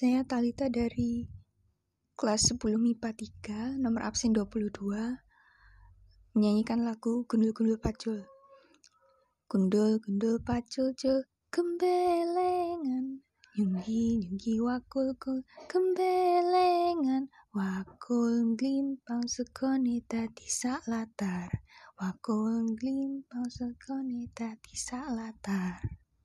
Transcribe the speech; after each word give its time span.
Saya 0.00 0.24
Talita 0.24 0.64
dari 0.72 1.28
kelas 2.16 2.56
10 2.56 2.80
MIPA 2.80 3.12
3, 3.76 3.84
nomor 3.84 4.08
absen 4.08 4.32
22, 4.32 4.72
menyanyikan 6.32 6.88
lagu 6.88 7.28
Gundul-Gundul 7.28 7.76
Pacul. 7.76 8.24
Gundul-gundul 9.44 10.40
pacul 10.40 10.96
cul, 10.96 11.28
Kembelengan. 11.52 13.20
nyunggi 13.60 14.24
nyunggi 14.24 14.56
wakul 14.64 15.12
kul, 15.20 15.44
gembelengan, 15.68 17.28
wakul 17.52 18.56
glimpang 18.56 19.28
sekone 19.28 20.00
dadi 20.08 20.48
sak 20.48 20.80
latar, 20.88 21.52
wakul 22.00 22.72
glimpang 22.72 23.44
sekone 23.52 24.32
dadi 24.32 24.72
sak 24.72 25.12
latar. 25.12 25.99